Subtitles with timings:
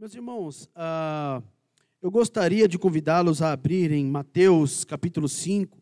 [0.00, 1.42] Meus irmãos, uh,
[2.00, 5.76] eu gostaria de convidá-los a abrirem Mateus capítulo 5,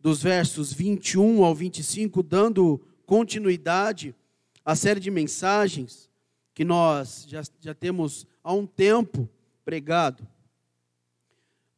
[0.00, 4.16] dos versos 21 ao 25, dando continuidade
[4.64, 6.10] à série de mensagens
[6.52, 9.30] que nós já, já temos há um tempo
[9.64, 10.26] pregado.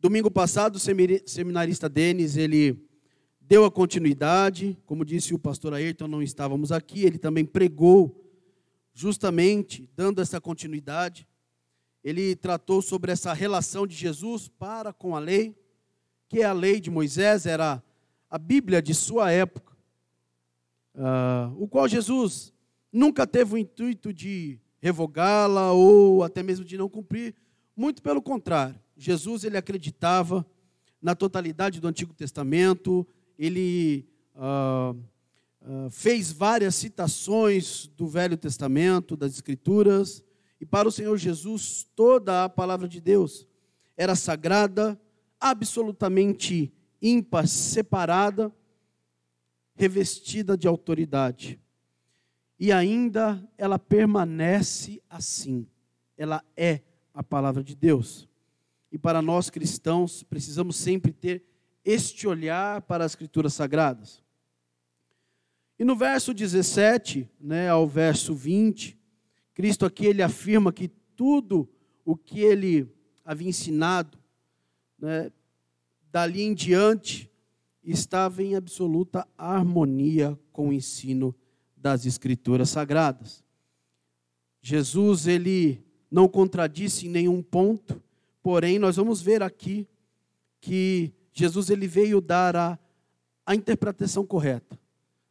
[0.01, 0.81] Domingo passado, o
[1.27, 2.83] seminarista Denis, ele
[3.39, 8.19] deu a continuidade, como disse o pastor Ayrton, não estávamos aqui, ele também pregou
[8.95, 11.27] justamente dando essa continuidade
[12.03, 15.57] ele tratou sobre essa relação de Jesus para com a lei,
[16.29, 17.83] que é a lei de Moisés, era
[18.29, 19.77] a Bíblia de sua época,
[20.95, 22.53] uh, o qual Jesus
[22.93, 27.35] nunca teve o intuito de revogá-la ou até mesmo de não cumprir,
[27.77, 28.81] muito pelo contrário.
[28.97, 30.45] Jesus ele acreditava
[31.01, 33.07] na totalidade do Antigo Testamento,
[33.39, 34.97] ele uh,
[35.63, 40.23] uh, fez várias citações do Velho Testamento, das Escrituras,
[40.63, 43.49] e para o Senhor Jesus, toda a palavra de Deus
[43.97, 44.97] era sagrada,
[45.41, 48.55] absolutamente ímpar, separada,
[49.75, 51.59] revestida de autoridade.
[52.61, 55.67] E ainda ela permanece assim.
[56.17, 58.29] Ela é a palavra de Deus.
[58.93, 61.45] E para nós cristãos, precisamos sempre ter
[61.85, 64.23] este olhar para as escrituras sagradas.
[65.77, 69.02] E no verso 17, né, ao verso 20,
[69.55, 71.69] Cristo aqui ele afirma que tudo
[72.05, 72.89] o que ele
[73.25, 74.19] havia ensinado,
[74.99, 75.31] né,
[76.11, 77.31] dali em diante,
[77.85, 81.35] estava em absoluta harmonia com o ensino
[81.77, 83.43] das Escrituras Sagradas.
[84.61, 88.03] Jesus ele não contradisse em nenhum ponto,
[88.43, 89.89] porém nós vamos ver aqui
[90.61, 92.79] que Jesus ele veio dar a,
[93.45, 94.79] a interpretação correta,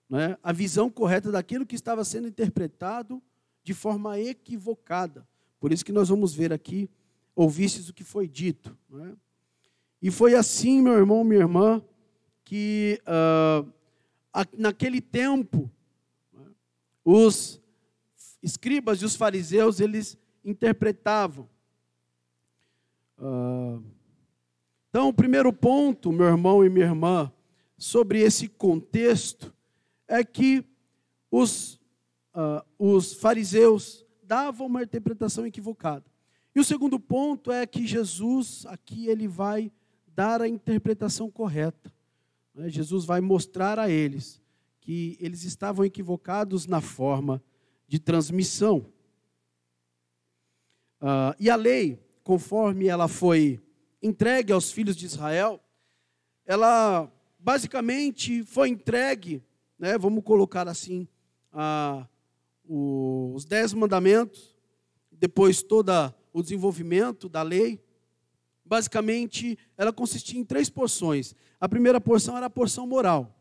[0.09, 0.37] né?
[0.43, 3.21] a visão correta daquilo que estava sendo interpretado
[3.63, 5.27] de forma equivocada.
[5.59, 6.89] Por isso que nós vamos ver aqui,
[7.35, 8.77] ouvistes o que foi dito.
[8.93, 9.11] É?
[10.01, 11.81] E foi assim, meu irmão, minha irmã,
[12.43, 13.71] que uh,
[14.57, 15.69] naquele tempo,
[16.33, 16.45] né,
[17.05, 17.61] os
[18.41, 21.47] escribas e os fariseus, eles interpretavam.
[23.17, 23.83] Uh,
[24.89, 27.31] então, o primeiro ponto, meu irmão e minha irmã,
[27.77, 29.53] sobre esse contexto,
[30.07, 30.65] é que
[31.29, 31.79] os
[32.33, 36.05] uh, os fariseus davam uma interpretação equivocada.
[36.53, 39.71] E o segundo ponto é que Jesus, aqui, ele vai
[40.07, 41.93] dar a interpretação correta.
[42.53, 42.69] Né?
[42.69, 44.41] Jesus vai mostrar a eles
[44.81, 47.41] que eles estavam equivocados na forma
[47.87, 48.85] de transmissão.
[51.01, 53.59] Uh, e a lei, conforme ela foi
[54.01, 55.61] entregue aos filhos de Israel,
[56.45, 59.43] ela basicamente foi entregue,
[59.77, 61.07] né, vamos colocar assim,
[61.51, 62.07] a,
[62.73, 64.55] os dez mandamentos,
[65.11, 65.91] depois todo
[66.31, 67.83] o desenvolvimento da lei.
[68.63, 71.35] Basicamente, ela consistia em três porções.
[71.59, 73.37] A primeira porção era a porção moral,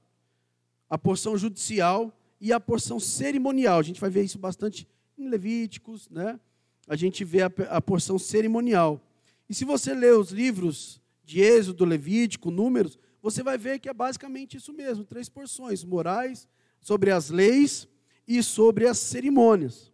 [0.88, 3.78] a porção judicial e a porção cerimonial.
[3.78, 6.40] A gente vai ver isso bastante em Levíticos, né?
[6.88, 9.00] A gente vê a, a porção cerimonial.
[9.48, 13.94] E se você ler os livros de Êxodo, Levítico, Números, você vai ver que é
[13.94, 16.48] basicamente isso mesmo: três porções morais
[16.80, 17.86] sobre as leis
[18.30, 19.92] e sobre as cerimônias.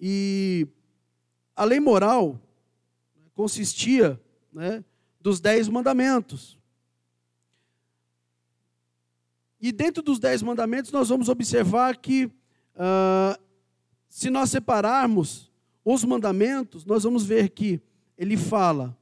[0.00, 0.66] E
[1.54, 2.40] a lei moral
[3.34, 4.18] consistia
[4.50, 4.82] né,
[5.20, 6.58] dos dez mandamentos.
[9.60, 13.38] E dentro dos dez mandamentos, nós vamos observar que, uh,
[14.08, 15.52] se nós separarmos
[15.84, 17.82] os mandamentos, nós vamos ver que
[18.16, 18.96] ele fala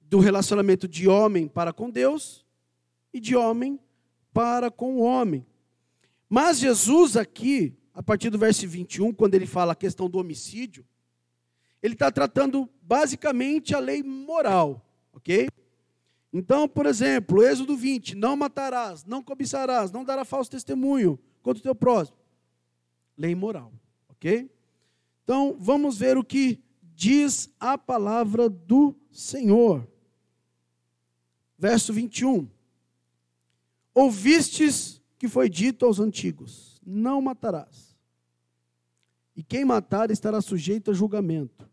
[0.00, 2.42] do relacionamento de homem para com Deus
[3.12, 3.78] e de homem
[4.32, 5.44] para com o homem.
[6.32, 10.86] Mas Jesus aqui, a partir do verso 21, quando ele fala a questão do homicídio,
[11.82, 15.48] ele está tratando basicamente a lei moral, ok?
[16.32, 21.62] Então, por exemplo, Êxodo 20, não matarás, não cobiçarás, não dará falso testemunho contra o
[21.64, 22.16] teu próximo.
[23.18, 23.72] Lei moral,
[24.08, 24.48] ok?
[25.24, 26.62] Então, vamos ver o que
[26.94, 29.84] diz a palavra do Senhor.
[31.58, 32.48] Verso 21.
[33.92, 37.94] Ouvistes que foi dito aos antigos: Não matarás.
[39.36, 41.68] E quem matar estará sujeito a julgamento.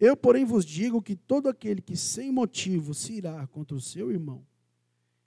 [0.00, 4.10] Eu, porém, vos digo que todo aquele que sem motivo se irá contra o seu
[4.10, 4.46] irmão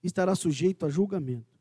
[0.02, 1.60] estará sujeito a julgamento.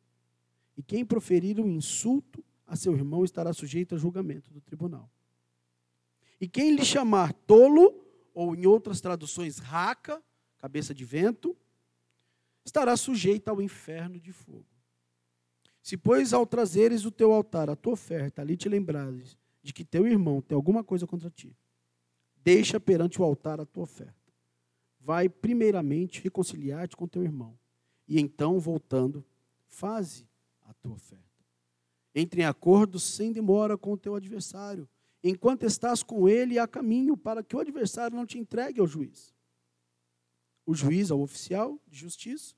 [0.78, 5.10] E quem proferir um insulto a seu irmão estará sujeito a julgamento do tribunal.
[6.40, 8.02] E quem lhe chamar tolo,
[8.32, 10.22] ou em outras traduções, raca,
[10.56, 11.54] cabeça de vento,
[12.64, 14.79] estará sujeito ao inferno de fogo.
[15.82, 19.84] Se, pois, ao trazeres o teu altar, a tua oferta, ali te lembrares de que
[19.84, 21.56] teu irmão tem alguma coisa contra ti,
[22.42, 24.14] deixa perante o altar a tua oferta.
[25.00, 27.58] Vai primeiramente reconciliar-te com teu irmão,
[28.06, 29.24] e então, voltando,
[29.68, 30.28] faze
[30.62, 31.24] a tua oferta.
[32.14, 34.88] Entre em acordo sem demora com o teu adversário,
[35.22, 39.34] enquanto estás com ele a caminho, para que o adversário não te entregue ao juiz.
[40.66, 42.54] O juiz ao oficial de justiça,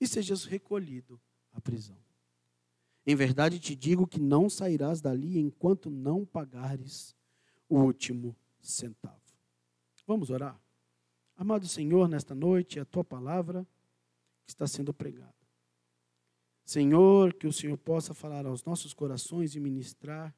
[0.00, 1.20] e sejas recolhido
[1.52, 2.07] à prisão.
[3.08, 7.16] Em verdade te digo que não sairás dali enquanto não pagares
[7.66, 9.16] o último centavo.
[10.06, 10.60] Vamos orar?
[11.34, 13.66] Amado Senhor, nesta noite, a tua palavra
[14.46, 15.32] está sendo pregada.
[16.66, 20.36] Senhor, que o Senhor possa falar aos nossos corações e ministrar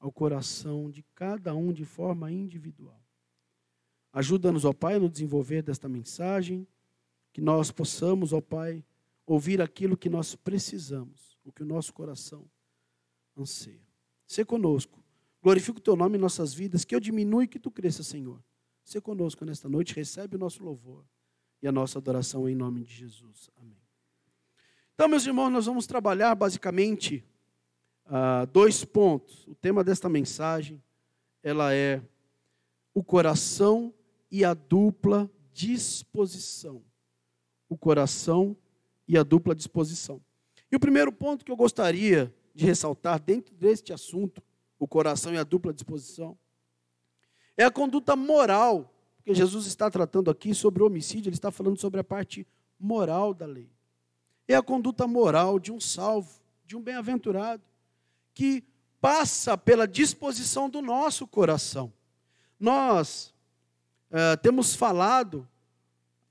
[0.00, 3.04] ao coração de cada um de forma individual.
[4.14, 6.66] Ajuda-nos, ó Pai, no desenvolver desta mensagem,
[7.34, 8.82] que nós possamos, ó Pai,
[9.26, 12.44] ouvir aquilo que nós precisamos o que o nosso coração
[13.36, 13.86] anseia.
[14.26, 15.02] Se conosco.
[15.40, 18.42] Glorifica o teu nome em nossas vidas, que eu diminua e que tu cresça, Senhor.
[18.82, 21.04] Se conosco nesta noite, recebe o nosso louvor
[21.62, 23.48] e a nossa adoração em nome de Jesus.
[23.56, 23.78] Amém.
[24.94, 27.24] Então, meus irmãos, nós vamos trabalhar basicamente
[28.06, 29.46] uh, dois pontos.
[29.46, 30.82] O tema desta mensagem,
[31.42, 32.02] ela é
[32.92, 33.94] o coração
[34.30, 36.82] e a dupla disposição.
[37.68, 38.56] O coração
[39.06, 40.20] e a dupla disposição.
[40.70, 44.42] E o primeiro ponto que eu gostaria de ressaltar dentro deste assunto,
[44.78, 46.36] o coração e a dupla disposição,
[47.56, 51.78] é a conduta moral, porque Jesus está tratando aqui sobre o homicídio, ele está falando
[51.78, 52.46] sobre a parte
[52.78, 53.70] moral da lei.
[54.46, 57.62] É a conduta moral de um salvo, de um bem-aventurado,
[58.34, 58.62] que
[59.00, 61.92] passa pela disposição do nosso coração.
[62.58, 63.34] Nós
[64.10, 65.48] uh, temos falado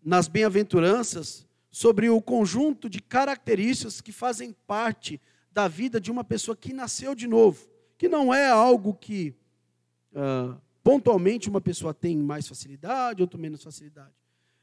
[0.03, 1.44] nas bem-aventuranças
[1.75, 5.19] sobre o conjunto de características que fazem parte
[5.51, 7.67] da vida de uma pessoa que nasceu de novo,
[7.97, 9.35] que não é algo que
[10.13, 14.13] uh, pontualmente uma pessoa tem mais facilidade, outro menos facilidade,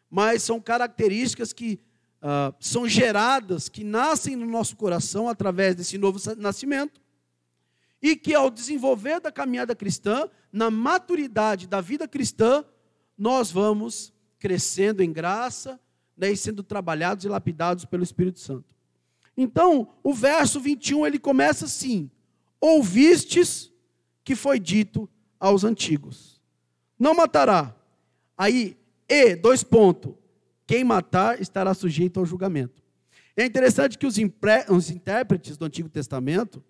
[0.09, 1.79] mas são características que
[2.23, 6.99] uh, são geradas, que nascem no nosso coração através desse novo nascimento,
[8.01, 12.65] e que ao desenvolver da caminhada cristã, na maturidade da vida cristã,
[13.19, 15.79] nós vamos crescendo em graça,
[16.23, 18.65] daí sendo trabalhados e lapidados pelo Espírito Santo.
[19.37, 22.09] Então, o verso 21 ele começa assim:
[22.61, 23.73] Ouvistes
[24.23, 25.11] que foi dito
[25.41, 26.41] aos antigos:
[26.97, 27.75] Não matará.
[28.39, 28.77] Aí,
[29.09, 30.15] e, dois pontos:
[30.65, 32.81] quem matar estará sujeito ao julgamento.
[33.37, 34.17] É interessante que os,
[34.69, 36.63] os intérpretes do Antigo Testamento,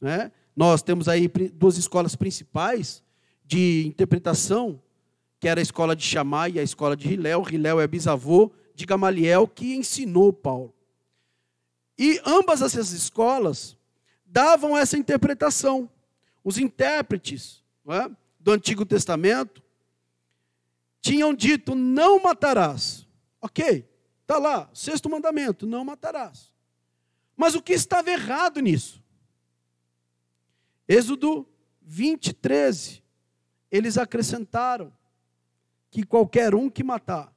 [0.00, 3.02] né, nós temos aí duas escolas principais
[3.44, 4.80] de interpretação,
[5.40, 7.42] que era a escola de Shammai e a escola de Hilel.
[7.50, 10.74] Hilel é bisavô de Gamaliel que ensinou Paulo.
[11.96, 13.76] E ambas essas escolas
[14.26, 15.88] davam essa interpretação.
[16.42, 18.10] Os intérpretes é,
[18.40, 19.62] do Antigo Testamento
[21.00, 23.06] tinham dito: não matarás.
[23.40, 23.88] Ok,
[24.22, 26.52] está lá, sexto mandamento: não matarás.
[27.36, 29.02] Mas o que estava errado nisso?
[30.88, 31.48] Êxodo
[31.82, 33.02] 20, 13.
[33.70, 34.92] Eles acrescentaram
[35.90, 37.33] que qualquer um que matar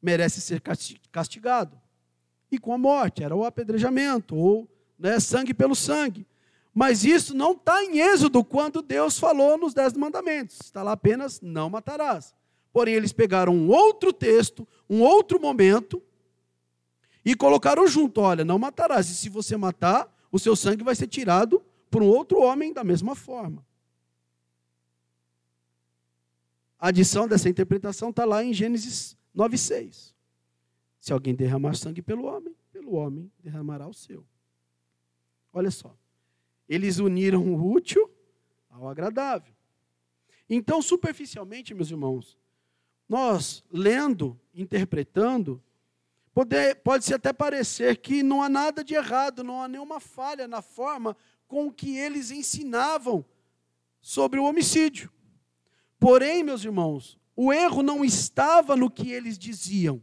[0.00, 0.62] merece ser
[1.10, 1.80] castigado.
[2.50, 4.68] E com a morte, era o apedrejamento, ou
[4.98, 6.26] né, sangue pelo sangue.
[6.74, 10.58] Mas isso não está em Êxodo, quando Deus falou nos Dez Mandamentos.
[10.62, 12.34] Está lá apenas: não matarás.
[12.72, 16.02] Porém, eles pegaram um outro texto, um outro momento,
[17.24, 19.10] e colocaram junto: olha, não matarás.
[19.10, 22.84] E se você matar, o seu sangue vai ser tirado por um outro homem da
[22.84, 23.66] mesma forma.
[26.78, 30.12] A adição dessa interpretação está lá em Gênesis 9,6.
[31.00, 34.26] Se alguém derramar sangue pelo homem, pelo homem derramará o seu.
[35.52, 35.96] Olha só.
[36.68, 38.10] Eles uniram o útil
[38.68, 39.54] ao agradável.
[40.50, 42.36] Então, superficialmente, meus irmãos,
[43.08, 45.62] nós lendo, interpretando,
[46.34, 50.60] pode, pode-se até parecer que não há nada de errado, não há nenhuma falha na
[50.60, 51.16] forma
[51.46, 53.24] com que eles ensinavam
[54.00, 55.10] sobre o homicídio.
[55.98, 60.02] Porém, meus irmãos, o erro não estava no que eles diziam,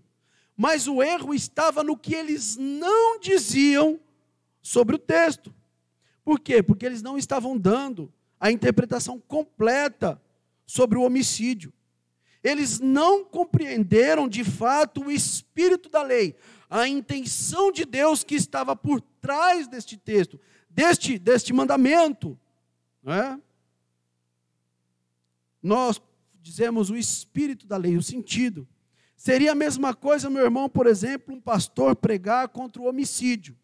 [0.56, 4.00] mas o erro estava no que eles não diziam
[4.62, 5.54] sobre o texto.
[6.24, 6.64] Por quê?
[6.64, 10.22] Porque eles não estavam dando a interpretação completa
[10.66, 11.74] sobre o homicídio.
[12.42, 16.38] Eles não compreenderam de fato o espírito da lei,
[16.70, 20.40] a intenção de Deus que estava por trás deste texto,
[20.70, 22.40] deste, deste mandamento.
[23.04, 23.38] Não é?
[25.62, 26.00] Nós
[26.46, 28.68] dizemos o espírito da lei, o sentido.
[29.18, 33.58] Seria a mesma coisa, meu irmão, por exemplo, um pastor pregar contra o homicídio.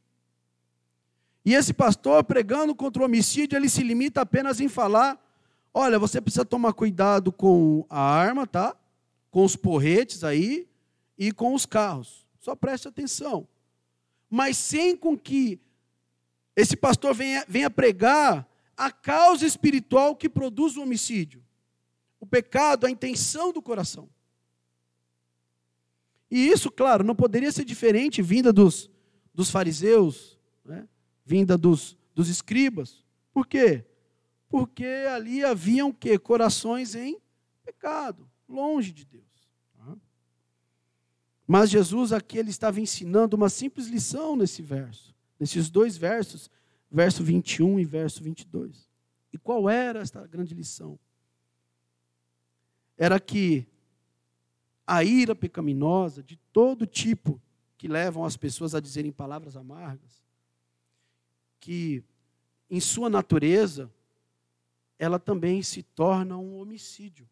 [1.45, 5.23] E esse pastor, pregando contra o homicídio, ele se limita apenas em falar:
[5.71, 8.75] olha, você precisa tomar cuidado com a arma, tá?
[9.29, 10.67] Com os porretes aí
[11.15, 12.27] e com os carros.
[12.39, 13.47] Só preste atenção.
[14.27, 15.59] Mas sem com que
[16.55, 21.43] esse pastor venha, venha pregar a causa espiritual que produz o homicídio.
[22.21, 24.07] O pecado, a intenção do coração.
[26.29, 28.89] E isso, claro, não poderia ser diferente vinda dos,
[29.33, 30.87] dos fariseus, né?
[31.25, 33.03] vinda dos, dos escribas.
[33.33, 33.83] Por quê?
[34.47, 37.19] Porque ali haviam que corações em
[37.65, 39.49] pecado, longe de Deus.
[39.75, 39.97] Tá?
[41.45, 46.49] Mas Jesus aqui ele estava ensinando uma simples lição nesse verso, nesses dois versos,
[46.89, 48.89] verso 21 e verso 22.
[49.33, 50.97] E qual era esta grande lição?
[52.97, 53.67] Era que
[54.85, 57.41] a ira pecaminosa de todo tipo
[57.77, 60.23] que levam as pessoas a dizerem palavras amargas,
[61.59, 62.03] que
[62.69, 63.91] em sua natureza
[64.99, 67.27] ela também se torna um homicídio.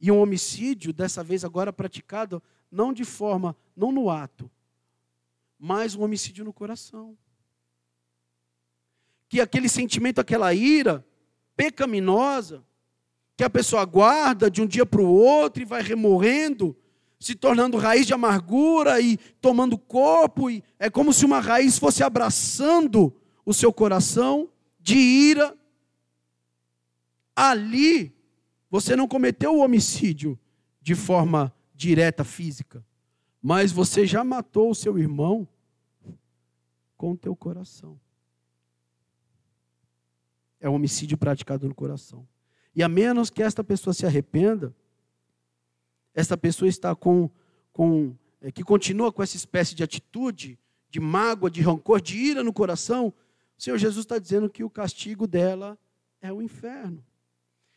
[0.00, 4.50] E um homicídio, dessa vez agora praticado não de forma, não no ato,
[5.58, 7.16] mas um homicídio no coração.
[9.28, 11.06] Que aquele sentimento, aquela ira
[11.56, 12.64] pecaminosa,
[13.38, 16.76] que a pessoa guarda de um dia para o outro e vai remorrendo,
[17.20, 22.02] se tornando raiz de amargura e tomando corpo, e é como se uma raiz fosse
[22.02, 23.14] abraçando
[23.46, 25.56] o seu coração de ira.
[27.36, 28.12] Ali,
[28.68, 30.36] você não cometeu o homicídio
[30.82, 32.84] de forma direta física,
[33.40, 35.46] mas você já matou o seu irmão
[36.96, 38.00] com o teu coração.
[40.60, 42.26] É um homicídio praticado no coração.
[42.74, 44.74] E a menos que esta pessoa se arrependa,
[46.14, 47.30] esta pessoa está com,
[47.72, 50.58] com é, que continua com essa espécie de atitude,
[50.90, 53.12] de mágoa, de rancor, de ira no coração,
[53.58, 55.76] o Senhor Jesus está dizendo que o castigo dela
[56.20, 57.04] é o inferno.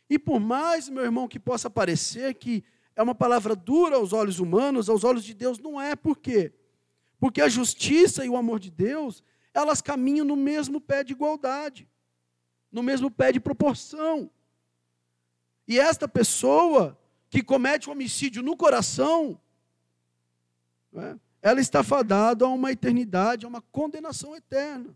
[0.10, 2.64] E por mais, meu irmão, que possa parecer que
[2.96, 5.96] é uma palavra dura aos olhos humanos, aos olhos de Deus não é.
[5.96, 6.54] Por quê?
[7.20, 11.88] Porque a justiça e o amor de Deus, elas caminham no mesmo pé de igualdade,
[12.72, 14.30] no mesmo pé de proporção.
[15.72, 17.00] E esta pessoa
[17.30, 19.40] que comete o homicídio no coração,
[20.92, 24.94] né, ela está fadada a uma eternidade, a uma condenação eterna.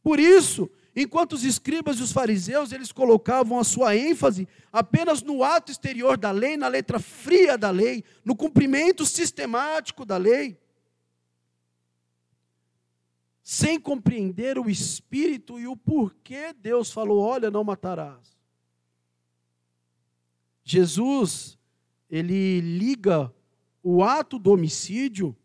[0.00, 5.42] Por isso, enquanto os escribas e os fariseus, eles colocavam a sua ênfase apenas no
[5.42, 10.56] ato exterior da lei, na letra fria da lei, no cumprimento sistemático da lei,
[13.42, 18.31] sem compreender o espírito e o porquê Deus falou: olha, não matarás.
[20.72, 21.58] Jesus,
[22.08, 23.30] ele liga
[23.82, 25.36] o ato do homicídio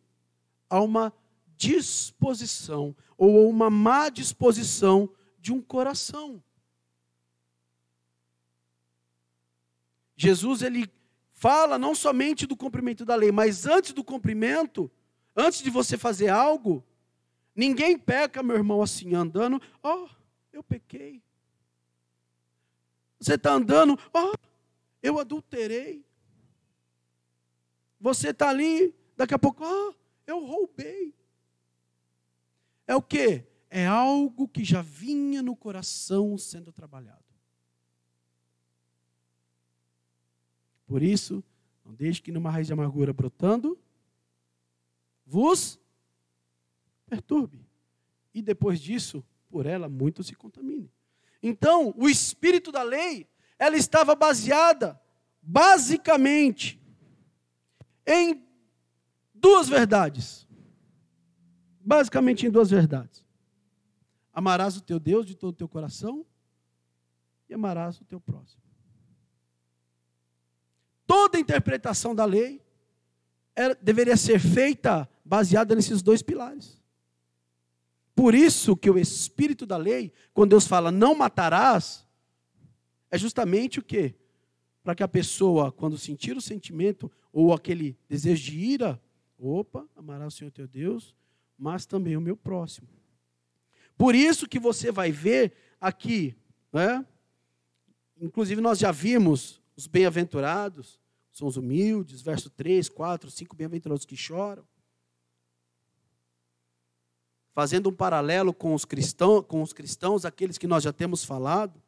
[0.69, 1.11] a uma
[1.57, 6.41] disposição ou a uma má disposição de um coração.
[10.15, 10.89] Jesus ele
[11.33, 14.89] fala não somente do cumprimento da lei, mas antes do cumprimento,
[15.35, 16.81] antes de você fazer algo,
[17.53, 20.09] ninguém peca, meu irmão, assim andando, ó, oh,
[20.53, 21.21] eu pequei.
[23.19, 24.46] Você está andando, ó, oh,
[25.01, 26.05] eu adulterei.
[27.99, 31.13] Você está ali, daqui a pouco, ah, eu roubei.
[32.85, 33.43] É o que?
[33.69, 37.25] É algo que já vinha no coração sendo trabalhado.
[40.85, 41.43] Por isso,
[41.83, 43.77] não deixe que numa raiz de amargura brotando,
[45.25, 45.77] vos
[47.05, 47.67] perturbe.
[48.33, 50.91] E depois disso, por ela muito se contamine.
[51.43, 53.27] Então, o espírito da lei
[53.59, 54.99] ela estava baseada,
[55.41, 56.79] basicamente,
[58.05, 58.45] em
[59.33, 60.47] duas verdades.
[61.81, 63.25] Basicamente em duas verdades.
[64.33, 66.25] Amarás o teu Deus de todo o teu coração
[67.49, 68.61] e amarás o teu próximo.
[71.05, 72.61] Toda interpretação da lei
[73.55, 76.79] era, deveria ser feita baseada nesses dois pilares.
[78.13, 82.06] Por isso que o espírito da lei, quando Deus fala não matarás,
[83.09, 84.15] é justamente o quê?
[84.83, 89.01] Para que a pessoa, quando sentir o sentimento ou aquele desejo de ira,
[89.37, 91.15] opa, amará o Senhor teu Deus,
[91.57, 92.87] mas também o meu próximo.
[93.97, 96.35] Por isso que você vai ver aqui,
[96.71, 97.05] né?
[98.19, 100.99] Inclusive nós já vimos os bem-aventurados,
[101.31, 104.67] são os humildes, verso 3, 4, 5 bem-aventurados que choram.
[107.53, 111.81] Fazendo um paralelo com os cristãos, com os cristãos, aqueles que nós já temos falado.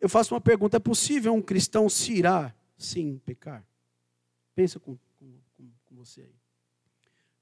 [0.00, 3.66] Eu faço uma pergunta: é possível um cristão se irar sem pecar?
[4.54, 5.38] Pensa com, com,
[5.86, 6.34] com você aí.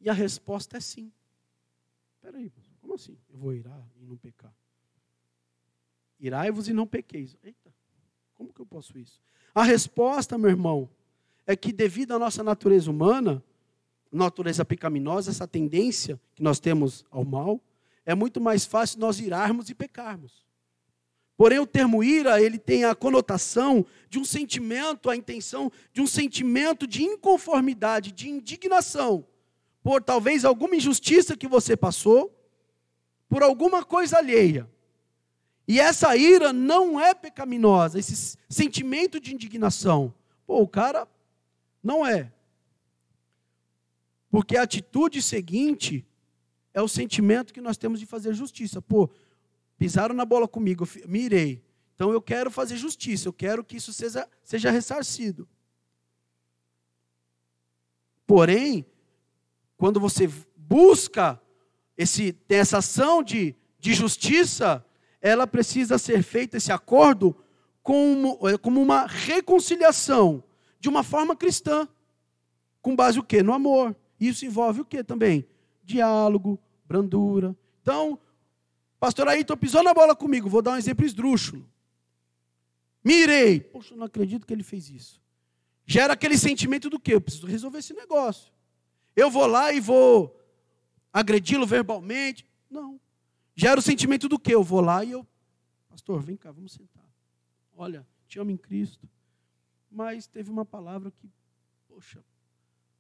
[0.01, 1.13] E a resposta é sim.
[2.17, 3.17] Espera aí, como assim?
[3.29, 4.55] Eu vou irar e não pecar?
[6.19, 7.37] Irai-vos e não pequeis.
[7.43, 7.73] Eita,
[8.35, 9.21] como que eu posso isso?
[9.55, 10.89] A resposta, meu irmão,
[11.47, 13.43] é que devido à nossa natureza humana,
[14.11, 17.61] natureza pecaminosa, essa tendência que nós temos ao mal,
[18.05, 20.46] é muito mais fácil nós irarmos e pecarmos.
[21.37, 26.07] Porém, o termo ira, ele tem a conotação de um sentimento, a intenção de um
[26.07, 29.27] sentimento de inconformidade, de indignação,
[29.83, 32.35] por talvez alguma injustiça que você passou,
[33.29, 34.69] por alguma coisa alheia.
[35.69, 40.15] E essa ira não é pecaminosa, esse sentimento de indignação.
[40.47, 41.07] Pô, o cara
[41.83, 42.33] não é.
[44.31, 46.07] Porque a atitude seguinte
[46.73, 48.81] é o sentimento que nós temos de fazer justiça.
[48.81, 49.11] Pô,
[49.79, 51.63] pisaram na bola comigo, eu me irei.
[51.95, 55.49] Então eu quero fazer justiça, eu quero que isso seja, seja ressarcido.
[58.27, 58.85] Porém,
[59.77, 61.41] quando você busca
[61.97, 64.85] esse, tem essa ação de, de justiça,
[65.21, 67.37] ela precisa ser feita, esse acordo,
[67.83, 70.43] como, como uma reconciliação,
[70.81, 71.89] de uma forma cristã.
[72.83, 73.43] Com base o quê?
[73.43, 73.97] No amor.
[74.19, 75.47] Isso envolve o quê também?
[75.85, 77.57] Diálogo, brandura.
[77.83, 78.19] Então,
[78.99, 81.69] pastor Ayrton pisou na bola comigo, vou dar um exemplo esdrúxulo.
[83.05, 83.61] Mirei.
[83.61, 85.23] Poxa, não acredito que ele fez isso.
[85.87, 87.15] Gera aquele sentimento do quê?
[87.15, 88.53] Eu preciso resolver esse negócio.
[89.15, 90.37] Eu vou lá e vou
[91.13, 92.45] agredi-lo verbalmente.
[92.69, 93.01] Não.
[93.55, 94.55] Gera o sentimento do quê?
[94.55, 95.27] Eu vou lá e eu.
[95.89, 97.09] Pastor, vem cá, vamos sentar.
[97.77, 99.09] Olha, te amo em Cristo.
[99.91, 101.31] Mas teve uma palavra que,
[101.89, 102.23] poxa,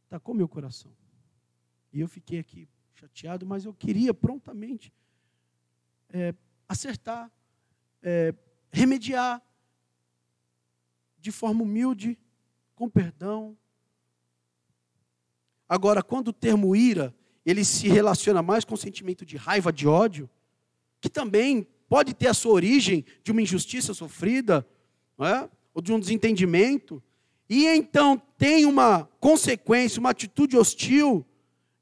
[0.09, 0.93] tacou meu coração.
[1.93, 4.93] E eu fiquei aqui chateado, mas eu queria prontamente
[6.16, 6.35] é,
[6.66, 7.30] acertar,
[8.02, 8.35] é,
[8.73, 9.42] remediar
[11.18, 12.18] de forma humilde,
[12.75, 13.56] com perdão.
[15.68, 19.87] Agora, quando o termo ira, ele se relaciona mais com o sentimento de raiva, de
[19.87, 20.28] ódio,
[21.00, 24.66] que também pode ter a sua origem de uma injustiça sofrida,
[25.18, 25.49] é?
[25.75, 27.02] ou de um desentendimento,
[27.48, 31.26] e então tem uma consequência, uma atitude hostil,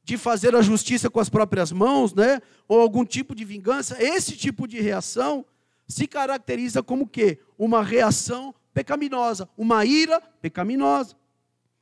[0.04, 2.40] de fazer a justiça com as próprias mãos, né?
[2.68, 5.44] ou algum tipo de vingança, esse tipo de reação
[5.88, 11.16] se caracteriza como que uma reação pecaminosa, uma ira pecaminosa.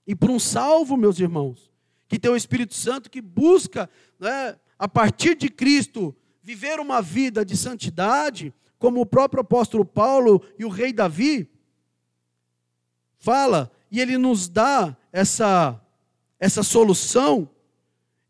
[0.07, 1.71] E para um salvo, meus irmãos,
[2.09, 7.45] que tem o Espírito Santo que busca, né, a partir de Cristo, viver uma vida
[7.45, 11.49] de santidade, como o próprio apóstolo Paulo e o rei Davi
[13.19, 15.81] fala, e ele nos dá essa
[16.41, 17.49] essa solução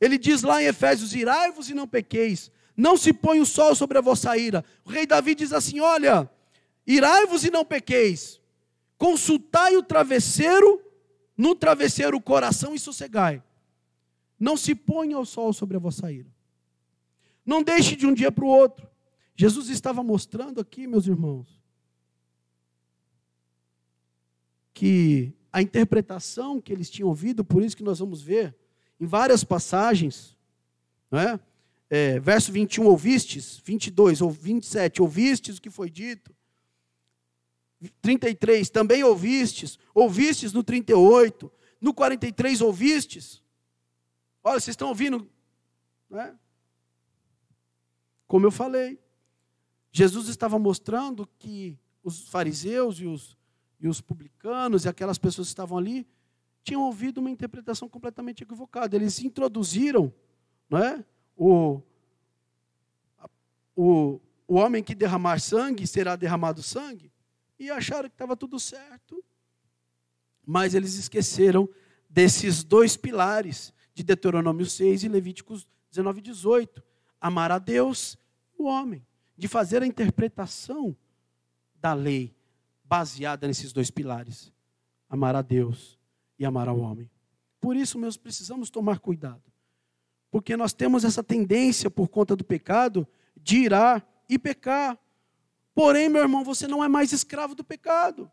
[0.03, 3.97] ele diz lá em Efésios: Irai-vos e não pequeis, não se põe o sol sobre
[3.99, 4.65] a vossa ira.
[4.85, 6.29] O rei Davi diz assim: Olha,
[6.85, 8.41] irai-vos e não pequeis,
[8.99, 10.83] consultai o travesseiro,
[11.39, 13.41] no travesseiro o coração e sossegai.
[14.41, 16.29] Não se ponha o sol sobre a vossa ira.
[17.47, 18.91] Não deixe de um dia para o outro.
[19.37, 21.63] Jesus estava mostrando aqui, meus irmãos,
[24.75, 28.57] que a interpretação que eles tinham ouvido, por isso que nós vamos ver,
[29.03, 30.39] em várias passagens,
[31.11, 31.41] não é?
[31.91, 36.33] É, verso 21, ouvistes, 22 ou 27, ouvistes o que foi dito.
[38.01, 43.43] 33, também ouvistes, ouvistes no 38, no 43 ouvistes.
[44.41, 45.29] Olha, vocês estão ouvindo,
[46.09, 46.39] né?
[48.29, 49.01] Como eu falei,
[49.91, 53.37] Jesus estava mostrando que os fariseus e os,
[53.81, 56.07] e os publicanos e aquelas pessoas que estavam ali
[56.63, 58.97] tinham ouvido uma interpretação completamente equivocada.
[58.97, 60.13] Eles introduziram
[60.73, 61.05] não é,
[61.37, 61.83] o,
[63.77, 67.13] o, o homem que derramar sangue será derramado sangue,
[67.59, 69.23] e acharam que estava tudo certo.
[70.47, 71.69] Mas eles esqueceram
[72.09, 76.83] desses dois pilares de Deuteronômio 6 e Levíticos 19 e 18.
[77.21, 78.17] Amar a Deus
[78.59, 79.07] e o homem.
[79.37, 80.97] De fazer a interpretação
[81.75, 82.35] da lei
[82.83, 84.51] baseada nesses dois pilares.
[85.09, 85.99] Amar a Deus
[86.43, 87.09] e amar ao homem.
[87.61, 89.43] Por isso, meus, precisamos tomar cuidado.
[90.31, 94.99] Porque nós temos essa tendência, por conta do pecado, de irar e pecar.
[95.73, 98.31] Porém, meu irmão, você não é mais escravo do pecado.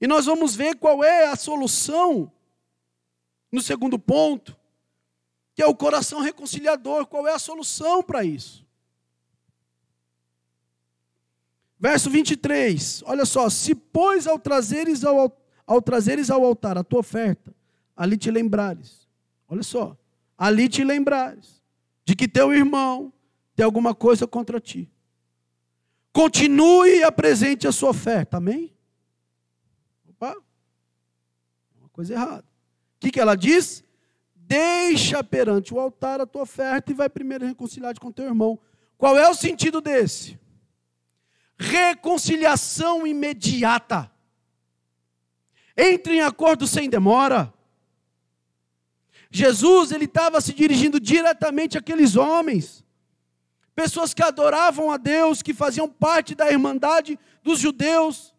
[0.00, 2.32] E nós vamos ver qual é a solução
[3.52, 4.56] no segundo ponto,
[5.54, 7.06] que é o coração reconciliador.
[7.06, 8.66] Qual é a solução para isso?
[11.78, 17.00] Verso 23, olha só: se, pois, ao trazeres ao ao trazeres ao altar a tua
[17.00, 17.54] oferta,
[17.96, 19.08] ali te lembrares.
[19.48, 19.96] Olha só,
[20.36, 21.62] ali te lembrares
[22.04, 23.12] de que teu irmão
[23.54, 24.90] tem alguma coisa contra ti.
[26.12, 28.72] Continue e apresente a sua oferta, amém?
[30.08, 30.36] Opa,
[31.80, 32.44] uma coisa errada.
[32.96, 33.84] O que, que ela diz?
[34.46, 38.58] deixa perante o altar a tua oferta e vai primeiro reconciliar-te com teu irmão.
[38.96, 40.38] Qual é o sentido desse?
[41.58, 44.10] Reconciliação imediata.
[45.76, 47.52] Entre em acordo sem demora.
[49.30, 52.84] Jesus, ele estava se dirigindo diretamente àqueles homens,
[53.74, 58.32] pessoas que adoravam a Deus, que faziam parte da irmandade dos judeus.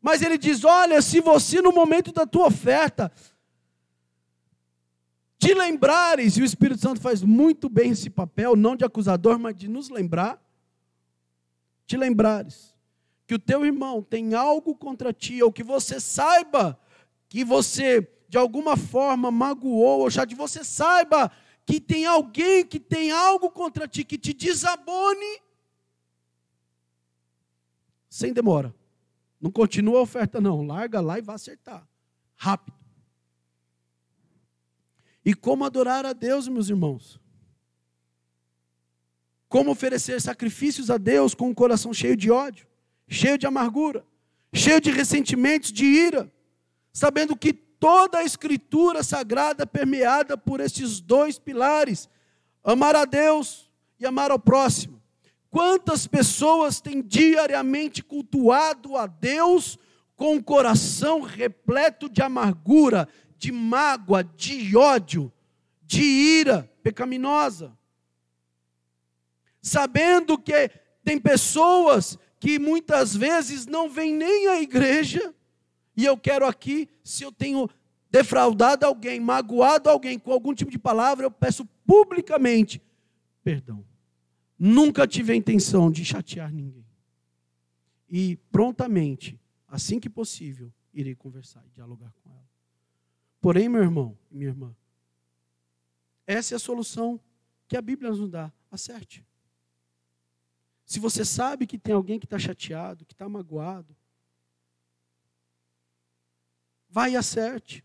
[0.00, 3.10] Mas ele diz: Olha, se você no momento da tua oferta
[5.36, 9.56] te lembrares, e o Espírito Santo faz muito bem esse papel, não de acusador, mas
[9.56, 10.40] de nos lembrar,
[11.86, 12.73] te lembrares
[13.26, 16.78] que o teu irmão tem algo contra ti, ou que você saiba
[17.28, 21.30] que você de alguma forma magoou, ou já de você saiba
[21.64, 25.40] que tem alguém que tem algo contra ti, que te desabone,
[28.08, 28.74] sem demora.
[29.40, 30.64] Não continua a oferta, não.
[30.64, 31.86] Larga lá e vá acertar.
[32.36, 32.76] Rápido.
[35.24, 37.20] E como adorar a Deus, meus irmãos?
[39.48, 42.66] Como oferecer sacrifícios a Deus com um coração cheio de ódio,
[43.08, 44.04] cheio de amargura,
[44.52, 46.32] cheio de ressentimentos, de ira,
[46.92, 52.08] sabendo que toda a escritura sagrada permeada por esses dois pilares:
[52.62, 55.02] amar a Deus e amar ao próximo.
[55.50, 59.78] Quantas pessoas têm diariamente cultuado a Deus
[60.16, 65.32] com o coração repleto de amargura, de mágoa, de ódio,
[65.82, 67.76] de ira pecaminosa?
[69.62, 70.70] Sabendo que
[71.04, 75.34] tem pessoas que muitas vezes não vêm nem à igreja,
[75.96, 77.70] e eu quero aqui, se eu tenho
[78.10, 82.82] defraudado alguém, magoado alguém com algum tipo de palavra, eu peço publicamente
[83.42, 83.82] perdão.
[84.58, 86.84] Nunca tive a intenção de chatear ninguém.
[88.10, 92.46] E prontamente, assim que possível, irei conversar e dialogar com ela.
[93.40, 94.76] Porém, meu irmão e minha irmã,
[96.26, 97.18] essa é a solução
[97.66, 98.52] que a Bíblia nos dá.
[98.70, 99.24] Acerte.
[100.94, 103.96] Se você sabe que tem alguém que está chateado, que está magoado,
[106.88, 107.84] Vai e acerte.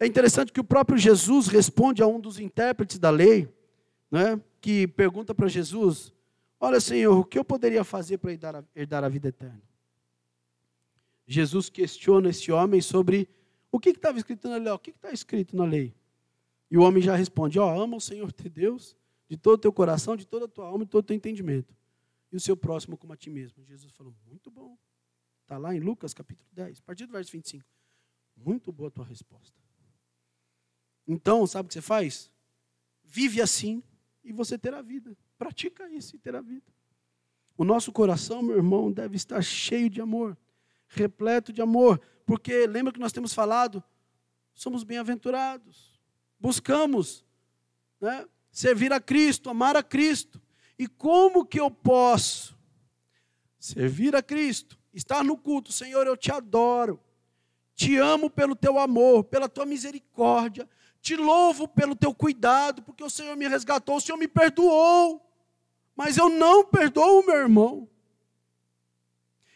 [0.00, 3.46] É interessante que o próprio Jesus responde a um dos intérpretes da lei,
[4.10, 6.14] né, que pergunta para Jesus:
[6.58, 9.62] Olha, Senhor, o que eu poderia fazer para herdar a, herdar a vida eterna?
[11.26, 13.28] Jesus questiona esse homem sobre
[13.70, 14.72] o que estava escrito na lei.
[14.72, 15.94] O que está escrito na lei?
[16.70, 18.96] E o homem já responde: Ó, oh, ama o Senhor teu Deus
[19.34, 21.74] de todo o teu coração, de toda a tua alma, de todo o teu entendimento.
[22.30, 23.64] E o seu próximo como a ti mesmo.
[23.64, 24.78] Jesus falou: Muito bom.
[25.42, 27.64] Está lá em Lucas capítulo 10, a partir do verso 25.
[28.36, 29.60] Muito boa a tua resposta.
[31.06, 32.30] Então, sabe o que você faz?
[33.02, 33.82] Vive assim
[34.22, 35.16] e você terá vida.
[35.36, 36.72] Pratica isso e terá vida.
[37.56, 40.36] O nosso coração, meu irmão, deve estar cheio de amor,
[40.88, 43.82] repleto de amor, porque lembra que nós temos falado,
[44.54, 46.00] somos bem-aventurados,
[46.40, 47.24] buscamos
[48.00, 50.40] né, servir a Cristo, amar a Cristo.
[50.78, 52.56] E como que eu posso
[53.58, 57.00] servir a Cristo, estar no culto, Senhor, eu te adoro,
[57.74, 60.68] te amo pelo teu amor, pela tua misericórdia,
[61.00, 65.20] te louvo pelo teu cuidado, porque o Senhor me resgatou, o Senhor me perdoou,
[65.96, 67.88] mas eu não perdoo o meu irmão.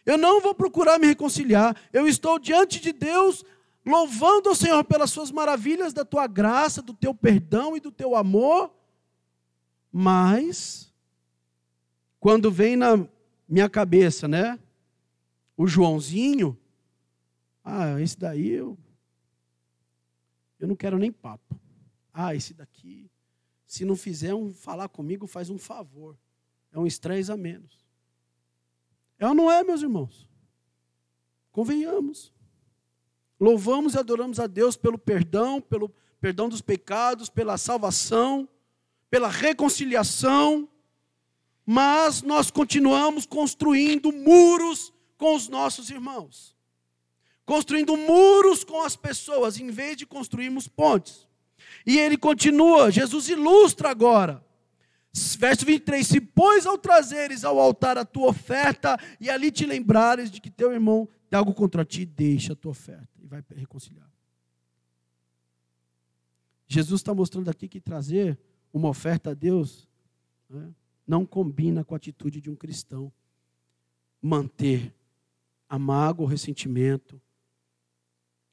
[0.04, 3.44] Eu não vou procurar me reconciliar, eu estou diante de Deus,
[3.86, 8.16] louvando o Senhor pelas suas maravilhas, da tua graça, do teu perdão e do teu
[8.16, 8.77] amor,
[10.00, 10.94] mas,
[12.20, 13.04] quando vem na
[13.48, 14.56] minha cabeça, né?
[15.56, 16.56] o Joãozinho,
[17.64, 18.78] ah, esse daí eu,
[20.60, 21.60] eu não quero nem papo.
[22.14, 23.10] Ah, esse daqui,
[23.66, 26.16] se não fizer um falar comigo, faz um favor.
[26.70, 27.84] É um estresse a menos.
[29.18, 30.30] É ou não é, meus irmãos?
[31.50, 32.32] Convenhamos.
[33.40, 38.48] Louvamos e adoramos a Deus pelo perdão, pelo perdão dos pecados, pela salvação,
[39.10, 40.68] pela reconciliação,
[41.64, 46.56] mas nós continuamos construindo muros com os nossos irmãos,
[47.44, 51.26] construindo muros com as pessoas, em vez de construirmos pontes.
[51.86, 54.44] E ele continua, Jesus ilustra agora.
[55.38, 60.30] Verso 23: Se, pois, ao trazeres ao altar a tua oferta, e ali te lembrares
[60.30, 64.08] de que teu irmão tem algo contra ti, deixa a tua oferta e vai reconciliar.
[66.66, 68.38] Jesus está mostrando aqui que trazer
[68.72, 69.88] uma oferta a Deus
[70.48, 70.72] né,
[71.06, 73.12] não combina com a atitude de um cristão.
[74.20, 74.94] Manter
[75.68, 77.20] a mágoa, o ressentimento.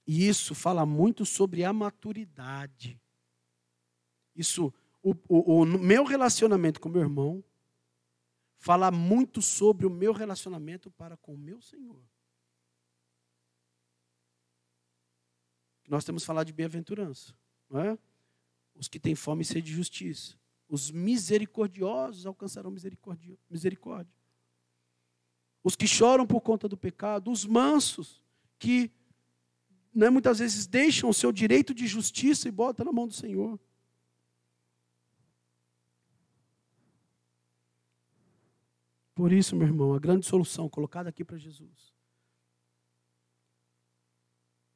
[0.05, 2.99] E isso fala muito sobre a maturidade.
[4.35, 7.43] Isso, o, o, o meu relacionamento com meu irmão
[8.57, 12.01] fala muito sobre o meu relacionamento para com o meu Senhor.
[15.87, 17.33] Nós temos falado de bem-aventurança,
[17.69, 17.97] não é?
[18.75, 20.35] Os que têm fome e sede de justiça.
[20.67, 23.37] Os misericordiosos alcançarão misericórdia.
[25.63, 28.23] Os que choram por conta do pecado, os mansos,
[28.59, 28.91] que
[29.93, 33.59] né, muitas vezes deixam o seu direito de justiça e botam na mão do Senhor.
[39.15, 41.95] Por isso, meu irmão, a grande solução colocada aqui para Jesus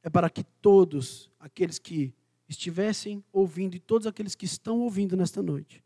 [0.02, 2.14] é para que todos aqueles que
[2.50, 5.84] estivessem ouvindo e todos aqueles que estão ouvindo nesta noite,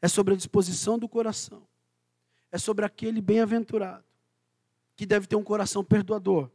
[0.00, 1.66] é sobre a disposição do coração,
[2.50, 4.04] é sobre aquele bem-aventurado
[4.94, 6.50] que deve ter um coração perdoador,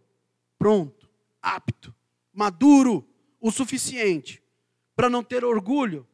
[0.59, 1.09] pronto,
[1.41, 1.93] apto,
[2.31, 3.07] maduro
[3.41, 4.43] o suficiente
[4.95, 6.07] para não ter orgulho,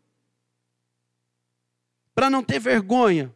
[2.16, 3.34] para não ter vergonha,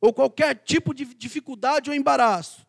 [0.00, 2.66] ou qualquer tipo de dificuldade ou embaraço,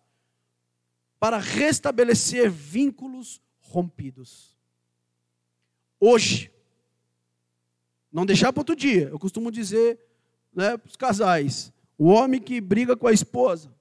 [1.19, 4.52] para restabelecer vínculos rompidos.
[6.05, 6.51] Hoje,
[8.11, 9.07] não deixar para outro dia.
[9.07, 9.97] Eu costumo dizer
[10.53, 13.73] né, para os casais: o homem que briga com a esposa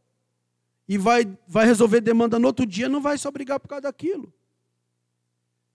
[0.87, 4.33] e vai, vai resolver demanda no outro dia, não vai só brigar por causa daquilo.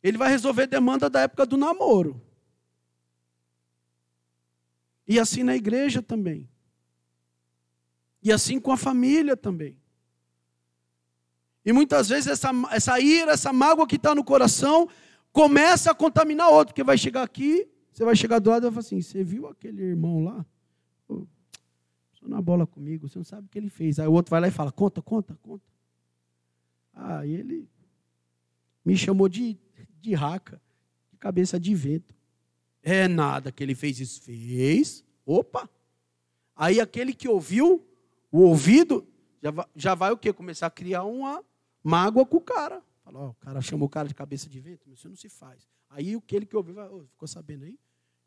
[0.01, 2.21] Ele vai resolver demanda da época do namoro.
[5.05, 6.47] E assim na igreja também.
[8.23, 9.77] E assim com a família também.
[11.65, 14.87] E muitas vezes essa, essa ira, essa mágoa que está no coração,
[15.37, 18.71] começa a contaminar outro, porque vai chegar aqui, você vai chegar do lado e vai
[18.71, 20.43] falar assim: você viu aquele irmão lá?
[21.07, 21.27] Pô,
[22.23, 23.99] na bola comigo, você não sabe o que ele fez.
[23.99, 25.63] Aí o outro vai lá e fala: conta, conta, conta.
[26.91, 27.69] Ah, e ele
[28.83, 29.59] me chamou de,
[30.01, 30.59] de raca,
[31.11, 32.15] de cabeça de vento.
[32.81, 34.19] É nada que ele fez isso.
[34.23, 35.05] Fez.
[35.23, 35.69] Opa!
[36.55, 37.85] Aí aquele que ouviu
[38.31, 39.07] o ouvido,
[39.43, 40.33] já vai, já vai o quê?
[40.33, 41.43] Começar a criar uma
[41.83, 42.81] mágoa com o cara.
[43.07, 45.29] Fala, ó, o cara chamou o cara de cabeça de vento, mas isso não se
[45.29, 45.65] faz.
[45.89, 47.79] Aí aquele que ouviu, vai, oh, ficou sabendo aí?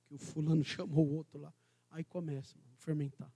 [0.07, 1.53] Que o fulano chamou o outro lá.
[1.91, 3.31] Aí começa a fermentar.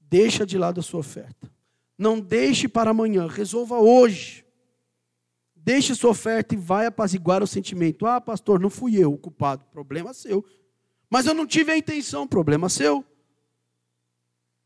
[0.00, 1.52] Deixa de lado a sua oferta.
[1.98, 4.42] Não deixe para amanhã, resolva hoje.
[5.54, 8.06] Deixe sua oferta e vai apaziguar o sentimento.
[8.06, 9.66] Ah, pastor, não fui eu o culpado.
[9.66, 10.42] Problema seu.
[11.10, 12.26] Mas eu não tive a intenção.
[12.26, 13.04] Problema seu.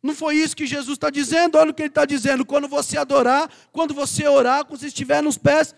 [0.03, 1.59] Não foi isso que Jesus está dizendo?
[1.59, 2.45] Olha o que ele está dizendo.
[2.45, 5.75] Quando você adorar, quando você orar, quando você estiver nos pés,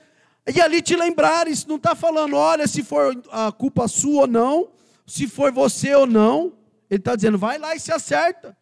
[0.53, 4.71] e ali te lembrares, não está falando, olha, se for a culpa sua ou não,
[5.07, 6.53] se foi você ou não.
[6.91, 8.57] Ele está dizendo, vai lá e se acerta.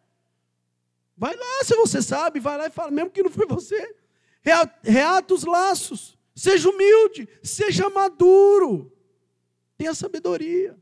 [1.17, 3.95] Vai lá, se você sabe, vai lá e fala, mesmo que não foi você.
[4.81, 6.17] Reata os laços.
[6.33, 8.89] Seja humilde, seja maduro.
[9.77, 10.78] Tenha sabedoria.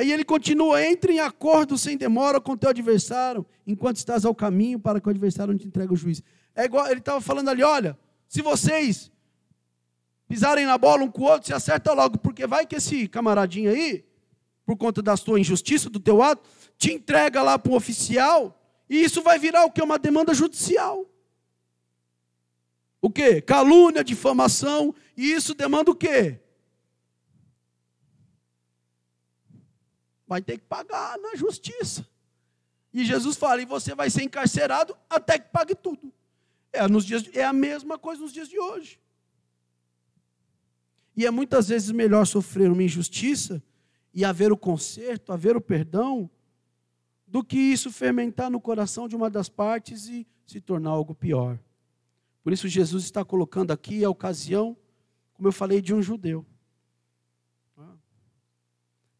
[0.00, 4.34] Aí ele continua: entre em acordo sem demora com o teu adversário, enquanto estás ao
[4.34, 6.22] caminho, para que o adversário não te entregue o juiz.
[6.54, 9.12] É igual, ele estava falando ali: olha, se vocês
[10.26, 13.70] pisarem na bola um com o outro, se acerta logo, porque vai que esse camaradinho
[13.70, 14.02] aí,
[14.64, 18.58] por conta da sua injustiça, do teu ato, te entrega lá para um oficial,
[18.88, 19.82] e isso vai virar o que?
[19.82, 21.04] Uma demanda judicial.
[23.02, 23.42] O que?
[23.42, 26.40] Calúnia, difamação, e isso demanda o quê?
[30.30, 32.06] Vai ter que pagar na justiça.
[32.94, 36.12] E Jesus fala: e você vai ser encarcerado até que pague tudo.
[36.72, 39.00] É, nos dias, é a mesma coisa nos dias de hoje.
[41.16, 43.60] E é muitas vezes melhor sofrer uma injustiça
[44.14, 46.30] e haver o conserto, haver o perdão,
[47.26, 51.58] do que isso fermentar no coração de uma das partes e se tornar algo pior.
[52.44, 54.76] Por isso, Jesus está colocando aqui a ocasião,
[55.34, 56.46] como eu falei, de um judeu.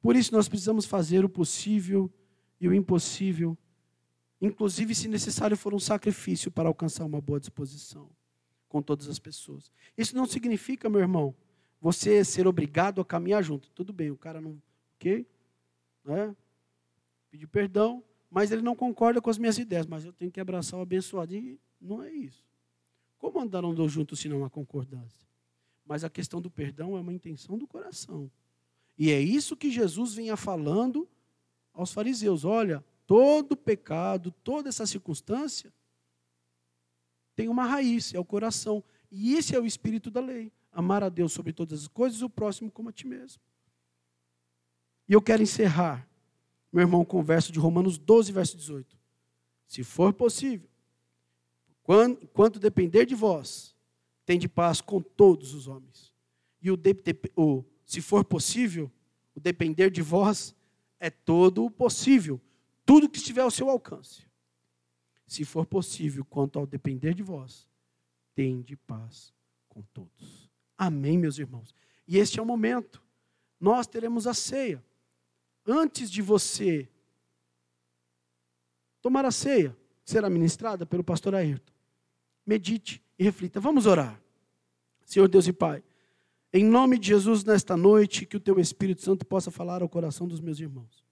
[0.01, 2.11] Por isso nós precisamos fazer o possível
[2.61, 3.57] e o impossível,
[4.41, 8.11] inclusive se necessário for um sacrifício para alcançar uma boa disposição
[8.69, 9.71] com todas as pessoas.
[9.97, 11.35] Isso não significa, meu irmão,
[11.81, 13.71] você ser obrigado a caminhar junto.
[13.71, 14.61] Tudo bem, o cara não,
[14.97, 15.27] ok,
[16.05, 16.35] né?
[17.31, 20.79] Pedir perdão, mas ele não concorda com as minhas ideias, mas eu tenho que abraçar
[20.79, 22.45] o abençoado e não é isso.
[23.19, 25.29] Como andaram juntos se não há concordância?
[25.85, 28.31] Mas a questão do perdão é uma intenção do coração.
[29.01, 31.09] E é isso que Jesus vinha falando
[31.73, 35.73] aos fariseus: olha, todo pecado, toda essa circunstância
[37.35, 38.85] tem uma raiz, é o coração.
[39.11, 42.25] E esse é o espírito da lei: amar a Deus sobre todas as coisas e
[42.27, 43.41] o próximo como a ti mesmo.
[45.09, 46.07] E eu quero encerrar,
[46.71, 48.99] meu irmão, com o verso de Romanos 12, verso 18.
[49.67, 50.69] Se for possível,
[52.35, 53.75] quanto depender de vós,
[54.27, 56.13] tem de paz com todos os homens.
[56.61, 56.95] E o, de,
[57.35, 58.89] o se for possível,
[59.35, 60.55] o depender de vós
[61.01, 62.41] é todo o possível,
[62.87, 64.25] tudo que estiver ao seu alcance.
[65.27, 67.69] Se for possível, quanto ao depender de vós,
[68.33, 69.35] tende paz
[69.69, 70.49] com todos.
[70.79, 71.75] Amém, meus irmãos.
[72.07, 73.03] E este é o momento.
[73.59, 74.81] Nós teremos a ceia.
[75.67, 76.89] Antes de você
[79.03, 81.73] tomar a ceia, será ministrada pelo pastor Ayrton,
[82.47, 83.59] medite e reflita.
[83.59, 84.23] Vamos orar.
[85.05, 85.83] Senhor Deus e Pai,
[86.53, 90.27] em nome de Jesus, nesta noite, que o Teu Espírito Santo possa falar ao coração
[90.27, 91.05] dos meus irmãos.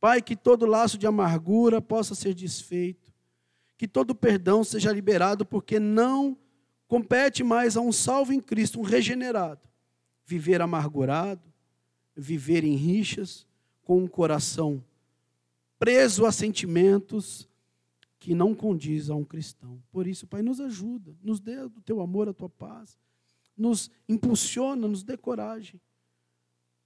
[0.00, 3.12] Pai, que todo laço de amargura possa ser desfeito,
[3.76, 6.36] que todo perdão seja liberado, porque não
[6.86, 9.60] compete mais a um salvo em Cristo, um regenerado,
[10.24, 11.42] viver amargurado,
[12.14, 13.46] viver em rixas,
[13.82, 14.84] com um coração
[15.78, 17.48] preso a sentimentos
[18.18, 19.82] que não condiz a um cristão.
[19.90, 22.98] Por isso, Pai, nos ajuda, nos dê o teu amor, a tua paz,
[23.58, 25.80] nos impulsiona, nos dê coragem.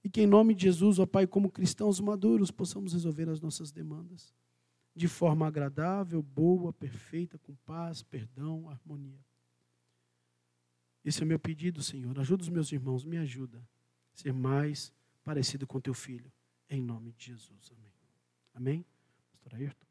[0.03, 3.71] E que em nome de Jesus, ó Pai, como cristãos maduros, possamos resolver as nossas
[3.71, 4.33] demandas
[4.95, 9.19] de forma agradável, boa, perfeita, com paz, perdão, harmonia.
[11.03, 12.17] Esse é o meu pedido, Senhor.
[12.19, 16.31] Ajuda os meus irmãos, me ajuda a ser mais parecido com teu filho.
[16.69, 17.71] Em nome de Jesus.
[17.71, 17.93] Amém.
[18.53, 18.85] Amém?
[19.31, 19.82] Pastor Ayrton.